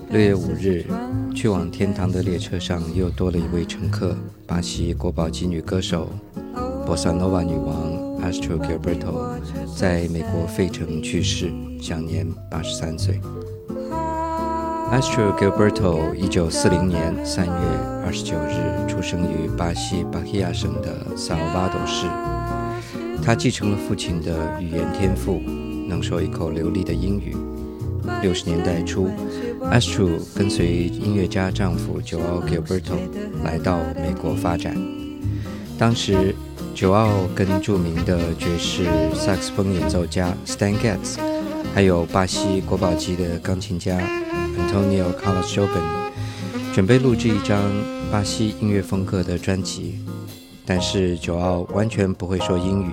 [0.09, 0.85] 六月五日，
[1.33, 4.13] 去往天堂的列车上又多了一位乘客——
[4.45, 6.09] 巴西国宝级女歌手
[6.85, 7.98] 博萨诺瓦女王。
[8.21, 9.39] Astro Gilberto
[9.75, 11.51] 在美国费城去世，
[11.81, 13.19] 享年八十三岁。
[14.91, 17.51] Astro Gilberto 一九四零年三月
[18.05, 22.07] 二十九日出生于巴西巴伊亚省的萨尔巴多市，
[23.23, 25.41] 他继承了父亲的语言天赋，
[25.87, 27.35] 能说一口流利的英语。
[28.21, 29.09] 六十年代初
[29.61, 32.97] ，Astro 跟随音乐家丈夫 Joao Gilberto
[33.45, 34.75] 来到美国发展，
[35.77, 36.35] 当时。
[36.79, 41.17] 九奥跟著名的爵士萨克斯风演奏家 Stan Getz，
[41.75, 43.97] 还有巴西国宝级的钢琴家
[44.57, 46.13] Antonio Carlos Jobim，
[46.73, 47.61] 准备录制一张
[48.09, 49.95] 巴西音乐风格的专辑。
[50.65, 52.91] 但是九奥完全不会说英语，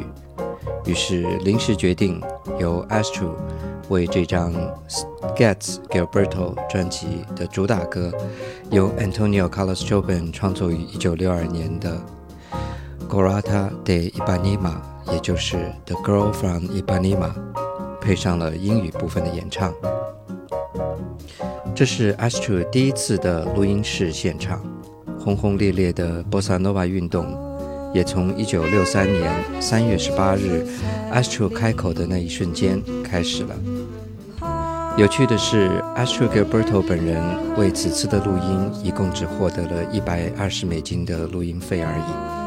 [0.85, 2.21] 于是临时决定
[2.59, 3.35] 由 Astro
[3.89, 4.53] 为这张
[5.37, 8.11] Getz Gilberto 专辑的主打歌，
[8.73, 12.16] 由 Antonio Carlos Jobim 创作于1962年的。
[13.09, 14.75] Gorata de Ipanema，
[15.13, 17.31] 也就是《The Girl from Ipanema》，
[18.01, 19.73] 配上了英语部分的演唱。
[21.75, 24.61] 这是 a s t r o 第一次的录音室现场，
[25.21, 27.27] 轰轰烈烈的 bossa nova 运动
[27.95, 30.67] 也从1963年3月18日
[31.13, 33.55] a s t r o 开口的那一瞬间开始了。
[34.97, 37.23] 有趣的是 a s t r o Gilberto 本人
[37.57, 42.46] 为此次的录音一共只获得了一百二十美金的录音费而已。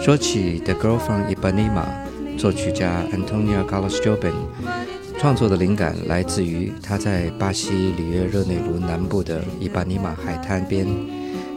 [0.00, 1.82] 说起《The Girl from Ipanema》，
[2.38, 4.32] 作曲家 Antonio Carlos Jobim
[5.18, 10.86] 创作的灵感来自于他在巴西里约热内卢南部的伊巴尼玛海滩边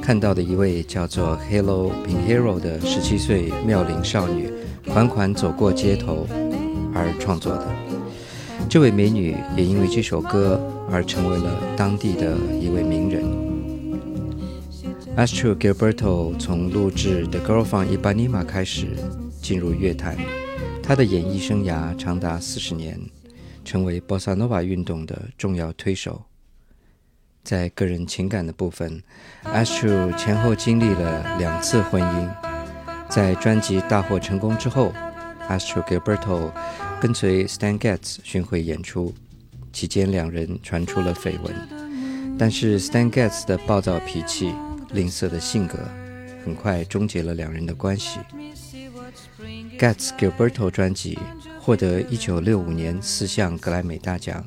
[0.01, 4.49] 看到的一位叫做 h e l o p i n h e r o 的十七岁妙龄少女
[4.87, 6.25] 款款走过街头
[6.93, 7.67] 而创作的。
[8.69, 13.56] 这位美女也因为这首歌而成为了当地的一位名人。
[15.17, 18.85] Astro Gilberto 从录制《The Girl from Ipanema》开始
[19.41, 20.15] 进入乐坛，
[20.83, 22.99] 他的演艺生涯长达四十年，
[23.65, 26.21] 成为 n 萨诺瓦运动的重要推手。
[27.43, 29.01] 在个人情感的部分
[29.45, 32.29] ，Astro 前后经历了两次婚姻。
[33.09, 34.93] 在专辑大获成功之后
[35.49, 36.51] ，Astro Gilberto
[37.01, 39.15] 跟随 Stan Getz 巡回演出
[39.73, 44.53] 期间，两人传出了绯闻，但是 Stan Getz 的暴躁脾气。
[44.93, 45.77] 吝啬的性格
[46.45, 48.19] 很快终结了两人的关系。
[49.77, 51.17] g a t s Gilberto 专辑
[51.59, 54.43] 获得1965年四项格莱美大奖，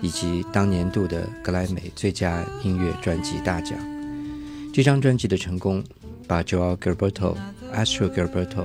[0.00, 3.78] 以及当年度的格莱美最佳音乐专辑大奖。
[4.72, 5.84] 这张专辑的成功，
[6.26, 7.36] 把 j o a l Gilberto、
[7.74, 8.64] Astro Gilberto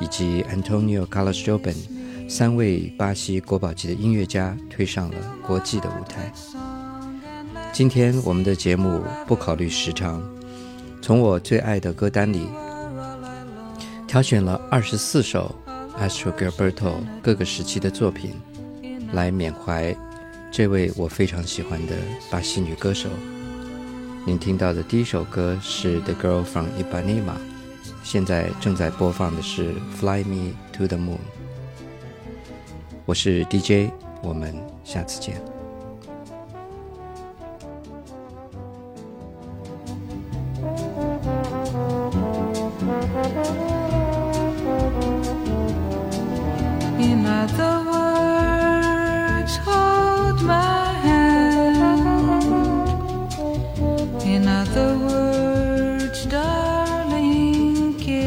[0.00, 1.76] 以及 Antonio Carlos Jobim
[2.30, 6.32] 三位巴西国宝级的音乐家推上了国际的舞台。
[7.72, 10.22] 今天我们的节目不考虑时长。
[11.02, 12.46] 从我最爱的歌单里
[14.06, 15.54] 挑选了二十四首
[15.98, 18.34] Astro Gilberto 各个时期的作品，
[19.12, 19.94] 来缅怀
[20.50, 21.94] 这位我非常喜欢的
[22.30, 23.08] 巴西女歌手。
[24.26, 26.94] 您听到的第一首歌是《The Girl from Ipanema》，
[28.02, 31.14] 现在正在播放的是《Fly Me to the Moon》。
[33.06, 33.90] 我是 DJ，
[34.22, 35.59] 我们下次见。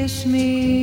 [0.03, 0.82] wish me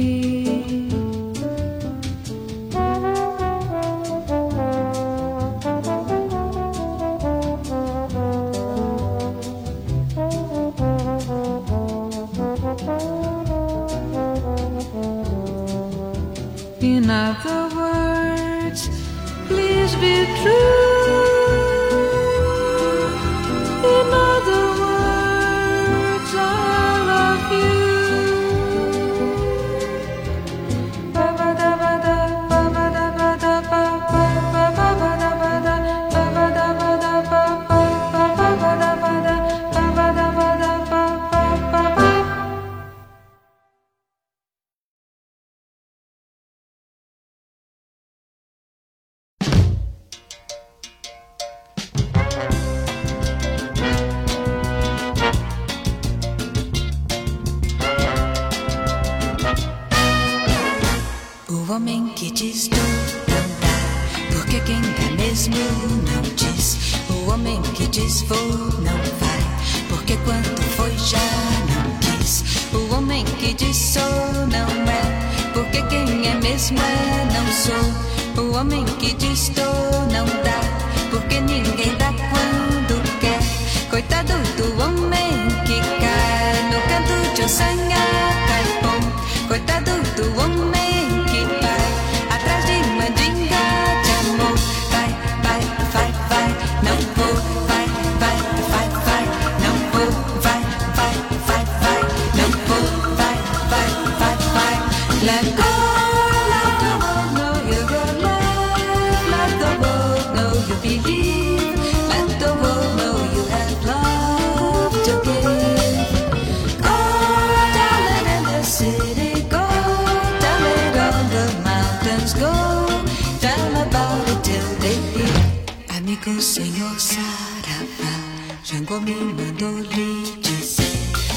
[128.70, 130.84] Django me mandou lhe dizer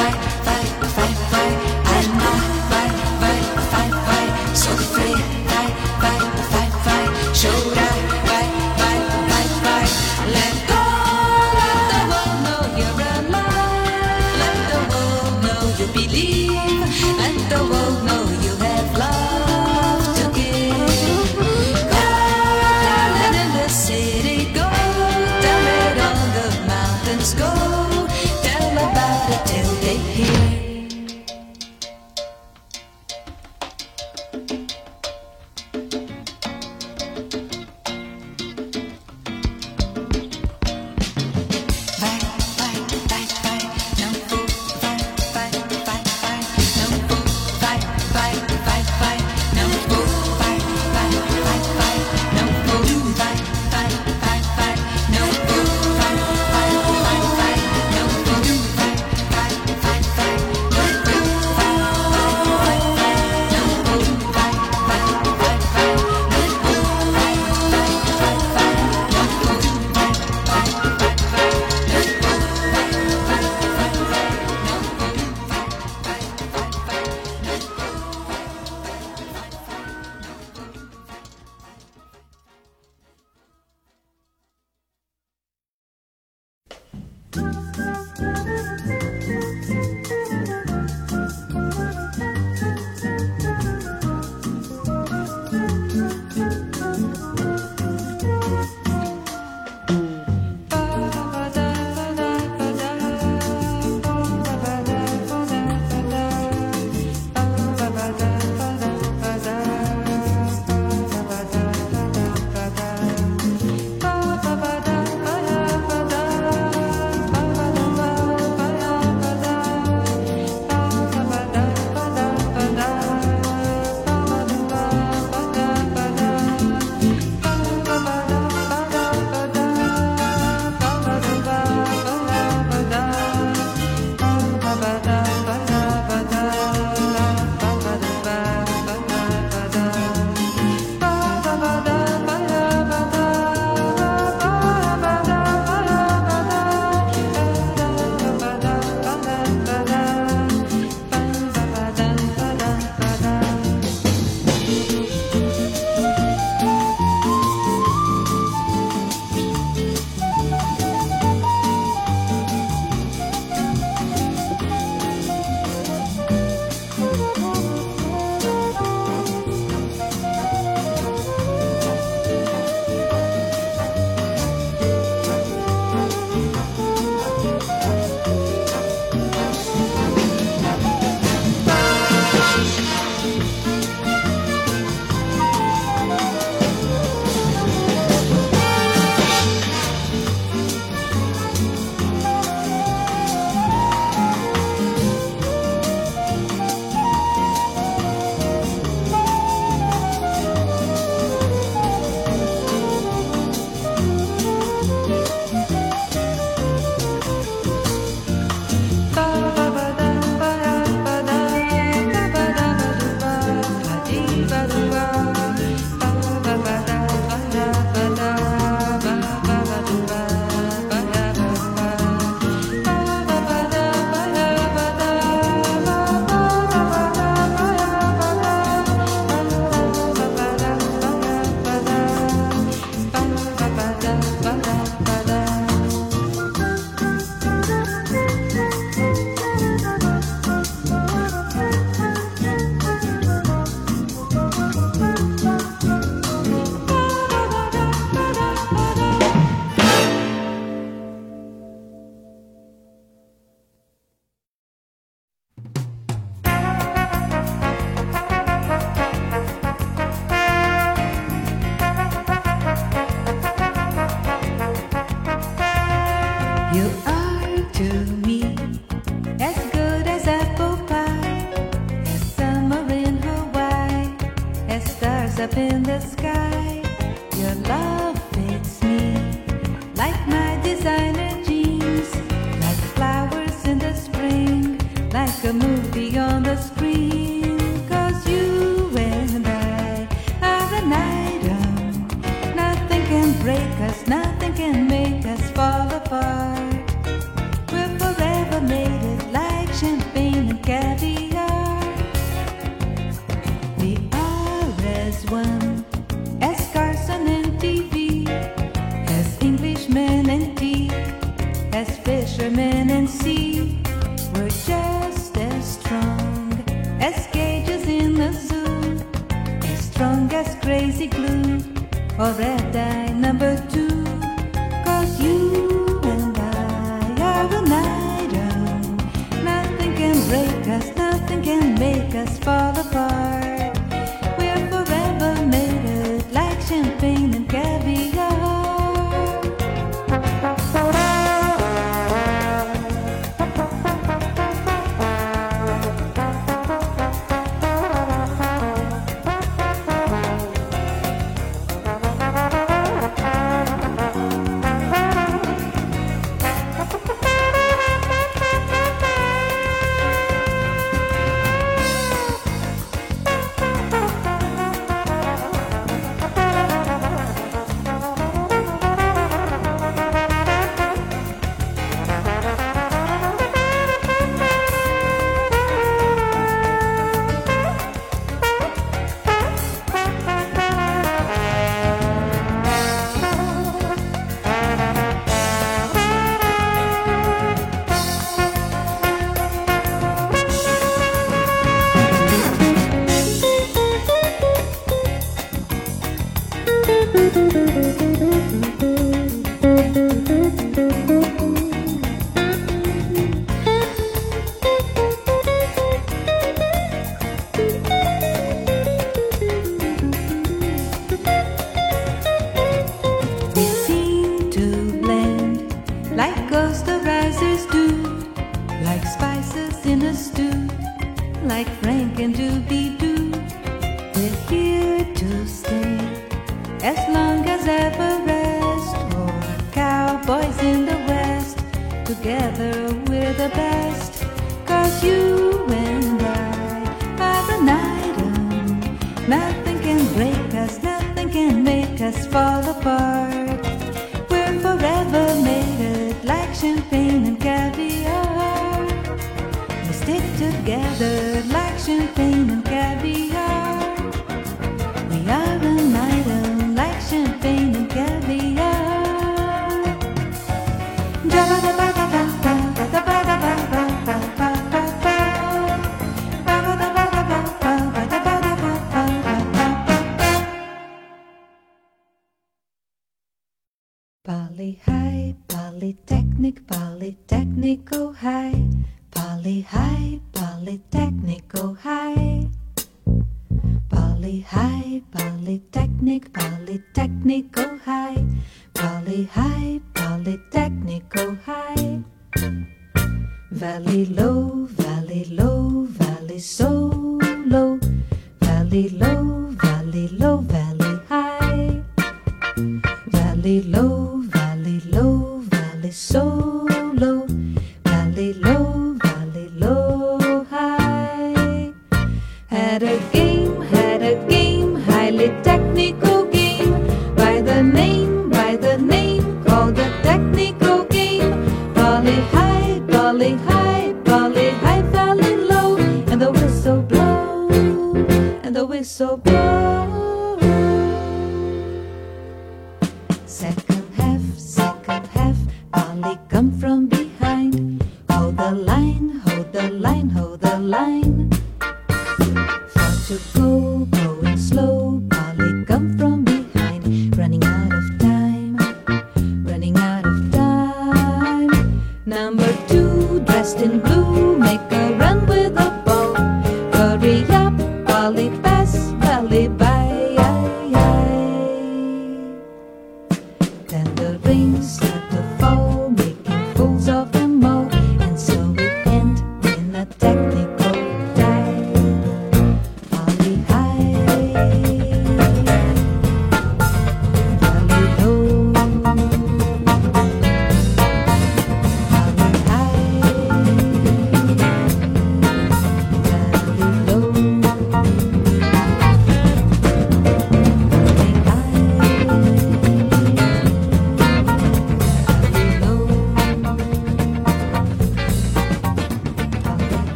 [503.44, 504.21] low.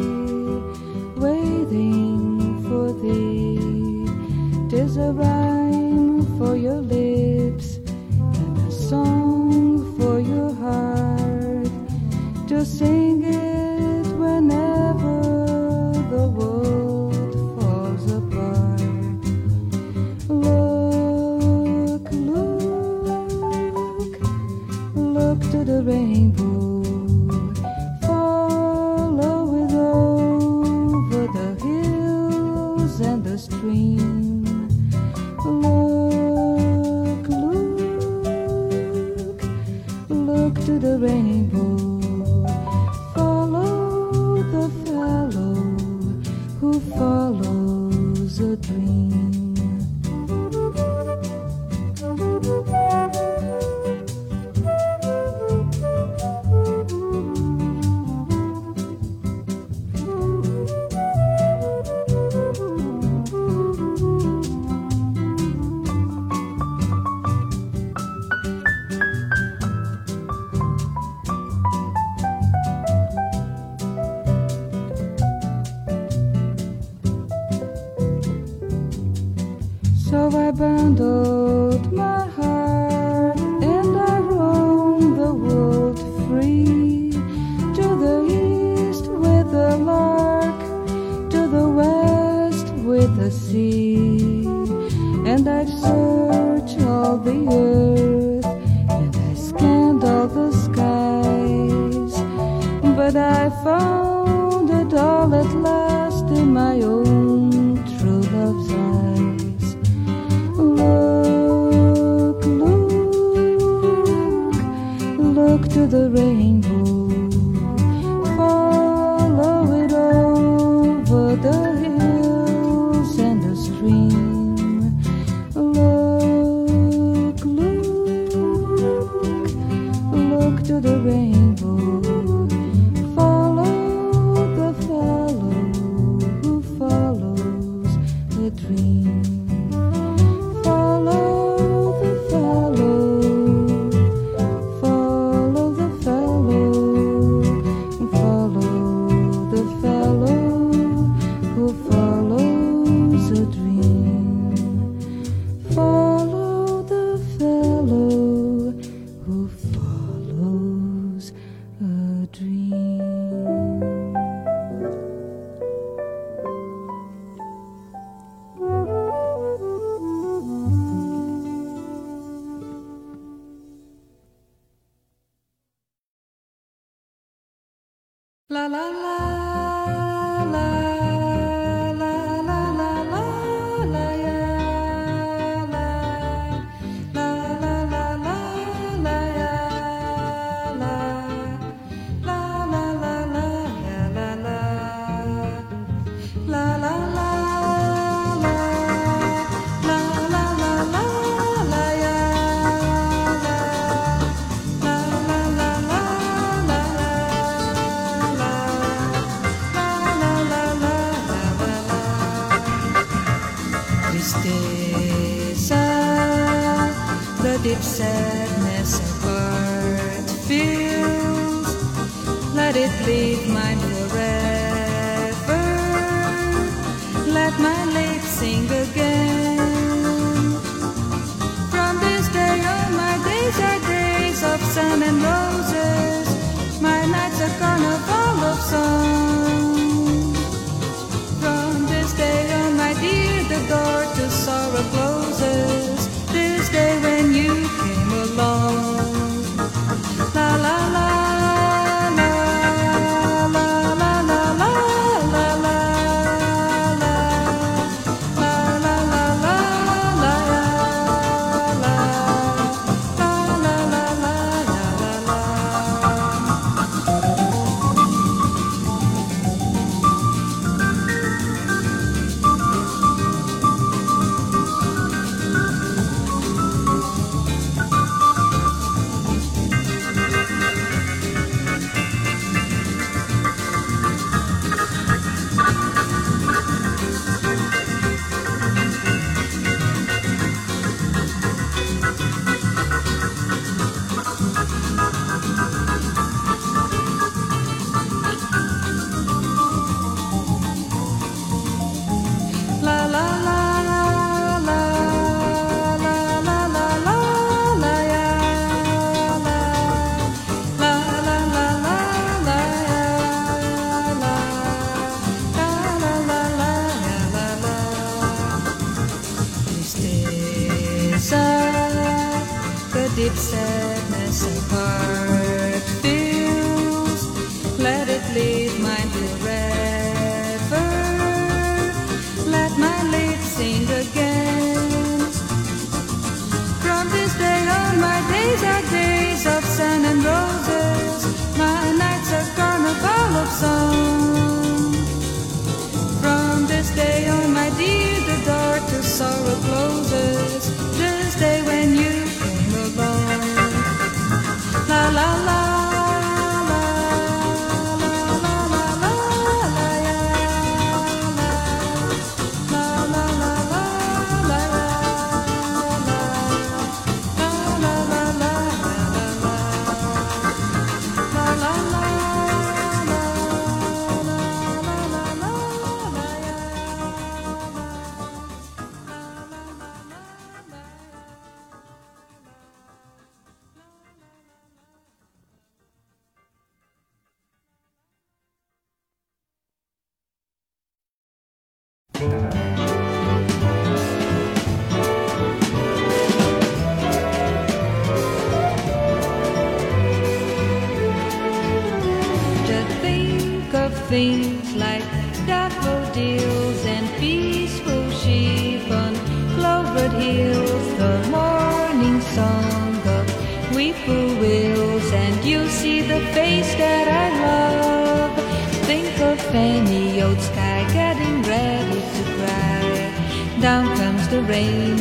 [1.16, 4.74] waiting for thee?
[4.74, 7.76] Tis a rhyme for your lips
[8.42, 11.72] and a song for your heart
[12.48, 13.15] to sing.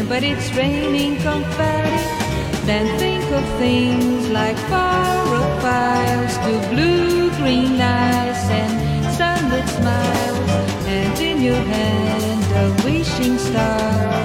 [0.07, 2.05] but it's raining confetti.
[2.65, 10.49] Then think of things like pyrophiles to blue-green eyes and sunlit smiles,
[10.85, 14.24] and in your hand a wishing star.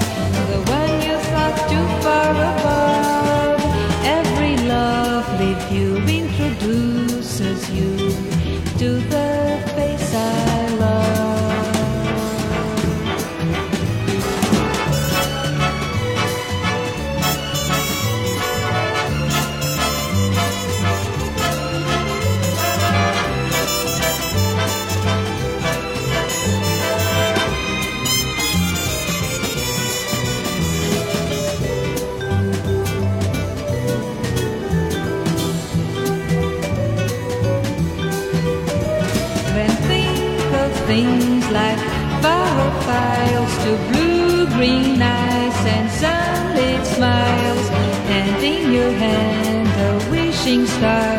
[43.73, 47.69] The blue-green eyes and sunlit smiles,
[48.17, 51.15] and in your hand a wishing star,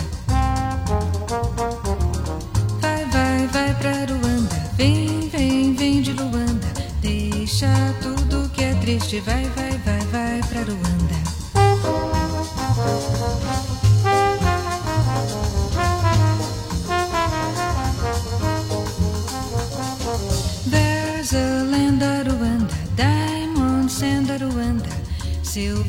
[2.81, 4.71] Vai, vai, vai para Luanda.
[4.77, 6.67] Vem, vem, vem de Luanda.
[7.01, 7.67] Deixa
[8.03, 10.94] tudo que é triste, vai, vai, vai, vai para Luanda.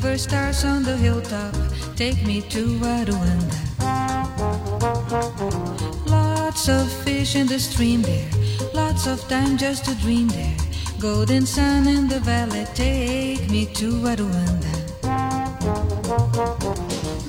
[0.00, 1.54] silver stars on the hilltop
[1.96, 2.62] take me to
[2.98, 3.56] Aruanda.
[6.10, 8.30] Lots of fish in the stream there,
[8.74, 10.56] lots of time just to dream there.
[11.00, 14.72] Golden sun in the valley take me to Aruanda.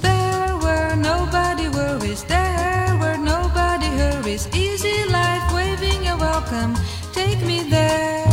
[0.02, 4.48] There were nobody worries, there were nobody hurries.
[4.54, 6.74] Easy life waving a welcome,
[7.14, 8.26] take me there.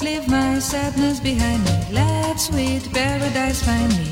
[0.00, 2.03] Leave my sadness behind me
[2.44, 4.04] sweet paradise find me.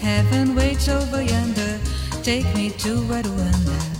[0.00, 1.78] Heaven waits over yonder.
[2.24, 3.95] Take me to Rwanda.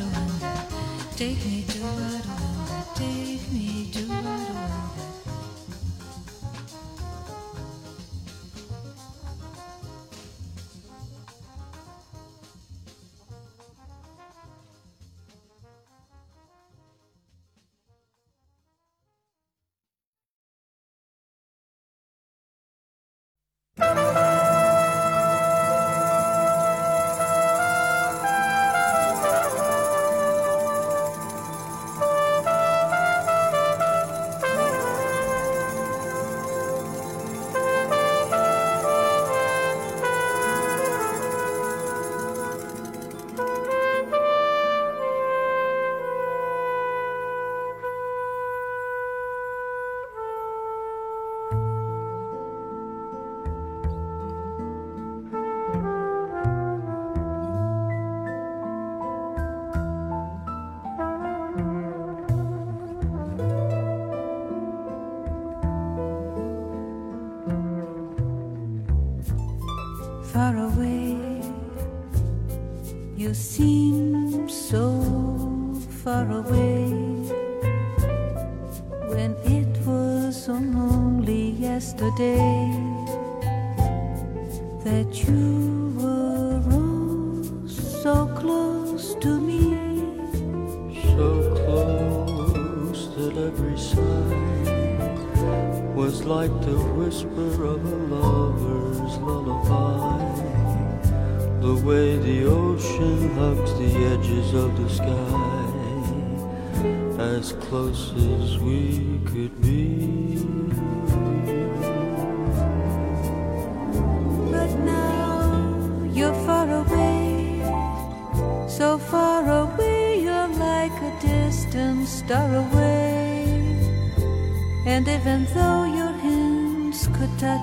[0.00, 0.66] Rwanda,
[1.16, 5.13] take me to Rwanda, take me to Rwanda.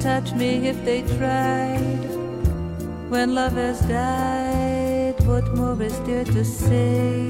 [0.05, 2.03] touch me if they tried.
[3.11, 7.27] When love has died, what more is there to say?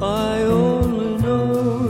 [0.00, 1.89] I only know.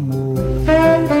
[0.63, 1.20] Thank you.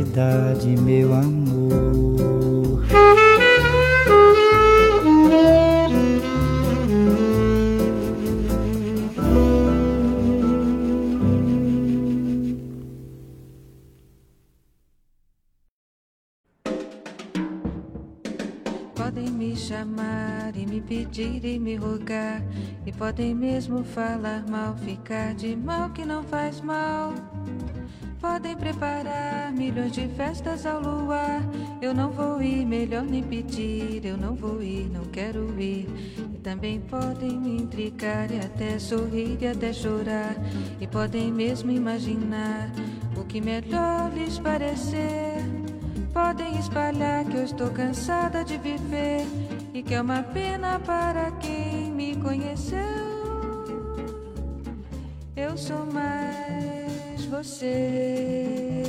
[0.13, 1.71] saudade, meu amor.
[18.95, 22.41] Podem me chamar e me pedir e me rogar,
[22.85, 27.13] e podem mesmo falar mal, ficar de mal que não faz mal.
[28.21, 31.41] Podem preparar milhões de festas ao luar.
[31.81, 34.05] Eu não vou ir, melhor nem pedir.
[34.05, 35.87] Eu não vou ir, não quero ir.
[36.31, 40.35] E também podem me intrigar e até sorrir e até chorar.
[40.79, 42.69] E podem mesmo imaginar
[43.19, 45.41] o que melhor lhes parecer.
[46.13, 49.25] Podem espalhar que eu estou cansada de viver
[49.73, 52.79] e que é uma pena para quem me conheceu.
[55.35, 56.70] Eu sou mais.
[57.31, 58.80] você.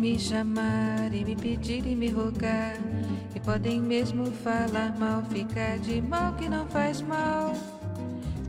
[0.00, 2.78] me chamar e me pedir e me rogar.
[3.34, 7.52] E podem mesmo falar mal, ficar de mal que não faz mal.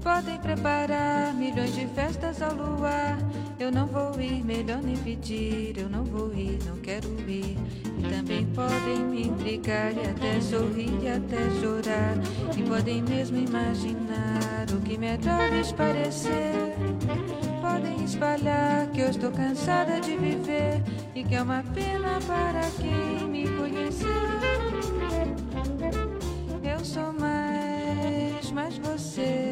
[0.01, 3.19] Podem preparar milhões de festas ao luar.
[3.59, 5.77] Eu não vou ir, melhor nem pedir.
[5.77, 7.57] Eu não vou ir, não quero ir.
[7.99, 12.15] E também podem me intrigar e até sorrir e até chorar.
[12.57, 16.70] E podem mesmo imaginar o que melhor lhes é parecer
[17.81, 20.81] podem espalhar que eu estou cansada de viver
[21.15, 24.11] e que é uma pena para quem me conheceu.
[26.63, 29.50] Eu sou mais, mais você.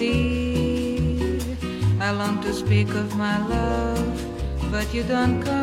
[0.00, 0.18] see.
[2.06, 4.16] I long to speak of my love,
[4.72, 5.59] but you don't come.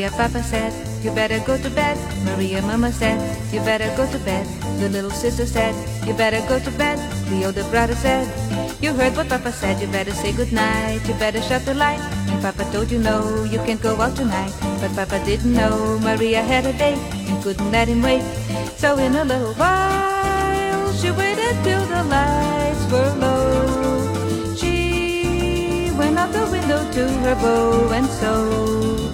[0.00, 0.72] Maria Papa said,
[1.04, 1.98] You better go to bed.
[2.24, 3.20] Maria Mama said,
[3.52, 4.46] You better go to bed.
[4.80, 5.74] The little sister said,
[6.08, 6.96] You better go to bed.
[7.28, 8.24] The older brother said,
[8.82, 11.06] You heard what Papa said, you better say goodnight.
[11.06, 12.00] You better shut the light.
[12.32, 14.54] And Papa told you no, you can't go out tonight.
[14.80, 16.96] But Papa didn't know Maria had a date
[17.28, 18.22] and couldn't let him wait.
[18.78, 24.56] So in a little while, she waited till the lights were low.
[24.56, 29.09] She went out the window to her bow and sew.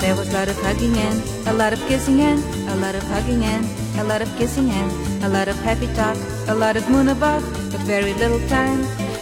[0.00, 2.40] There was a lot of hugging and a lot of kissing and
[2.70, 3.62] a lot of hugging and
[4.00, 6.16] a lot of kissing and a lot of happy talk,
[6.48, 8.80] a lot of moon above, but very little time,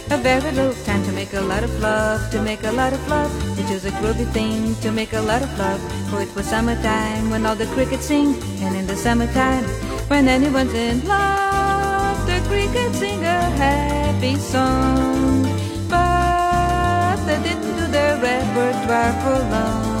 [0.09, 3.07] a very little time to make a lot of love, to make a lot of
[3.09, 3.29] love.
[3.59, 6.47] It was a groovy thing to make a lot of love, for oh, it was
[6.47, 9.65] summertime when all the crickets sing, and in the summertime
[10.07, 15.43] when anyone's in love, the crickets sing a happy song,
[15.89, 19.98] but they didn't do their repertoire for long.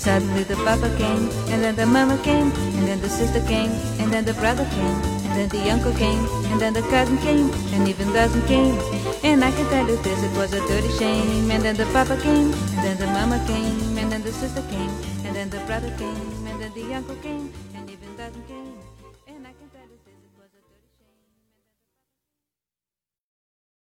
[0.00, 3.68] Suddenly the papa came, and then the mama came, and then the sister came,
[4.00, 4.96] and then the brother came,
[5.28, 8.80] and then the uncle came, and then the cousin came, and even dozen came.
[9.24, 11.50] And I can tell you this, it was a dirty shame.
[11.50, 14.88] And then the papa came, and then the mama came, and then the sister came,
[15.26, 18.80] and then the brother came, and then the uncle came, and even dozen came.
[19.28, 20.96] And I can tell you this, it was a dirty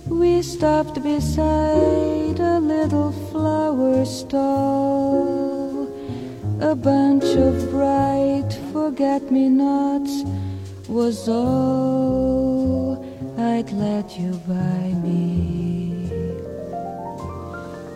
[0.09, 5.87] we stopped beside a little flower stall.
[6.61, 10.25] A bunch of bright forget me nots
[10.89, 13.07] was all
[13.39, 16.11] I'd let you buy me.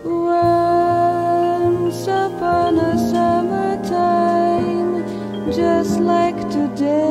[0.05, 5.03] Once upon a summertime,
[5.51, 7.10] just like today.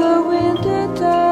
[0.00, 1.29] the winter time.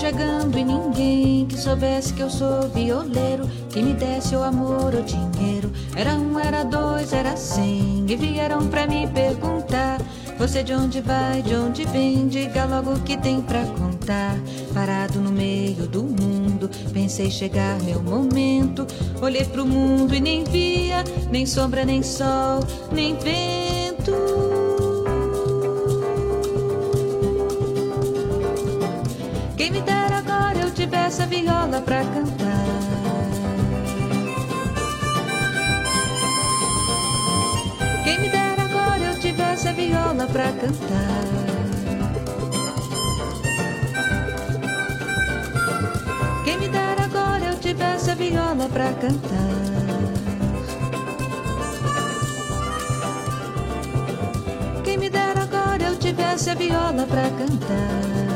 [0.00, 5.02] chegando e ninguém que soubesse que eu sou violeiro, que me desse o amor ou
[5.02, 5.70] dinheiro.
[5.94, 10.00] Era um, era dois, era cem, e vieram pra me perguntar.
[10.38, 14.36] Você de onde vai, de onde vem, diga logo o que tem pra contar.
[14.72, 18.86] Parado no meio do mundo, pensei chegar meu momento.
[19.20, 24.39] Olhei pro mundo e nem via, nem sombra, nem sol, nem vento.
[31.10, 32.54] essa viola pra cantar.
[38.04, 41.24] Quem me dera agora eu tivesse a viola pra cantar.
[46.44, 49.64] Quem me dera agora eu tivesse a viola pra cantar.
[54.84, 58.29] Quem me dera agora eu tivesse a viola pra cantar.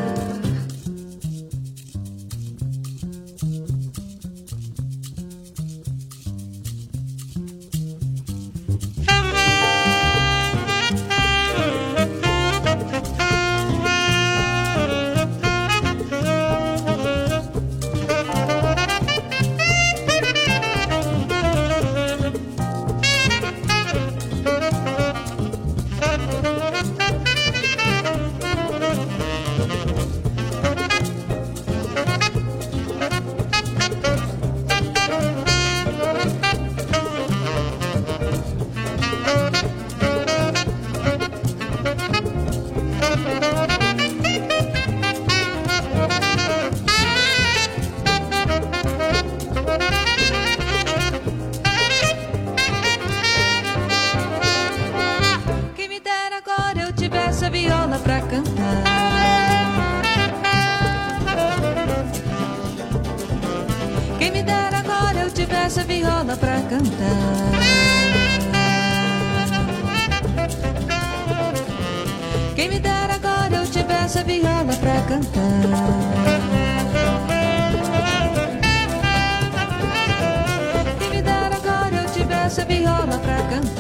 [72.66, 75.60] Quem me dera agora eu tivesse a viola pra cantar.
[80.98, 83.73] Quem me dera agora eu tivesse a viola pra cantar.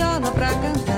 [0.00, 0.89] piano pra cantar.